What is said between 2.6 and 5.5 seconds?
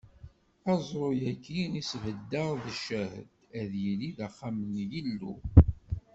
d ccahed, ad yili d axxam n Yillu.